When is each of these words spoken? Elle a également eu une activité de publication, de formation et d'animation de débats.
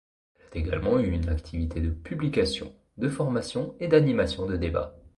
Elle 0.51 0.55
a 0.57 0.61
également 0.61 0.97
eu 0.99 1.11
une 1.11 1.29
activité 1.29 1.79
de 1.79 1.91
publication, 1.91 2.73
de 2.97 3.07
formation 3.07 3.75
et 3.79 3.87
d'animation 3.87 4.47
de 4.47 4.57
débats. 4.57 4.95